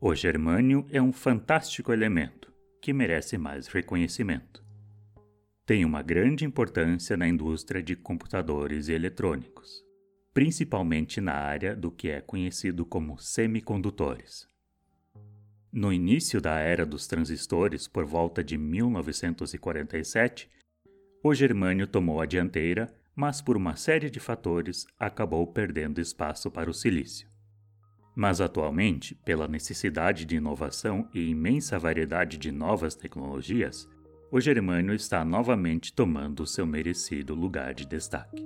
O 0.00 0.14
germânio 0.14 0.86
é 0.92 1.02
um 1.02 1.12
fantástico 1.12 1.92
elemento 1.92 2.52
que 2.80 2.92
merece 2.92 3.36
mais 3.36 3.66
reconhecimento. 3.66 4.64
Tem 5.66 5.84
uma 5.84 6.02
grande 6.02 6.44
importância 6.44 7.16
na 7.16 7.26
indústria 7.26 7.82
de 7.82 7.96
computadores 7.96 8.86
e 8.86 8.92
eletrônicos, 8.92 9.84
principalmente 10.32 11.20
na 11.20 11.32
área 11.32 11.74
do 11.74 11.90
que 11.90 12.10
é 12.10 12.20
conhecido 12.20 12.86
como 12.86 13.18
semicondutores. 13.18 14.46
No 15.72 15.92
início 15.92 16.40
da 16.40 16.60
era 16.60 16.86
dos 16.86 17.08
transistores, 17.08 17.88
por 17.88 18.04
volta 18.04 18.42
de 18.44 18.56
1947, 18.56 20.48
o 21.24 21.34
germânio 21.34 21.88
tomou 21.88 22.20
a 22.20 22.26
dianteira, 22.26 22.86
mas 23.16 23.42
por 23.42 23.56
uma 23.56 23.74
série 23.74 24.08
de 24.08 24.20
fatores 24.20 24.86
acabou 24.96 25.44
perdendo 25.48 26.00
espaço 26.00 26.52
para 26.52 26.70
o 26.70 26.74
silício. 26.74 27.28
Mas 28.18 28.40
atualmente, 28.40 29.14
pela 29.24 29.46
necessidade 29.46 30.24
de 30.24 30.34
inovação 30.34 31.08
e 31.14 31.30
imensa 31.30 31.78
variedade 31.78 32.36
de 32.36 32.50
novas 32.50 32.96
tecnologias, 32.96 33.88
o 34.28 34.40
germânio 34.40 34.92
está 34.92 35.24
novamente 35.24 35.92
tomando 35.92 36.44
seu 36.44 36.66
merecido 36.66 37.32
lugar 37.32 37.72
de 37.72 37.86
destaque. 37.86 38.44